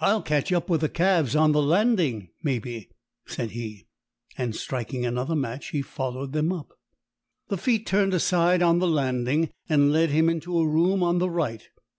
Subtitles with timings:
[0.00, 2.90] "I'll catch up with the calves on the landing, maybe,"
[3.24, 3.86] said he;
[4.36, 6.74] and, striking another match, he followed them up.
[7.48, 11.30] The feet turned aside on the landing and led him into a room on the
[11.30, 11.66] right.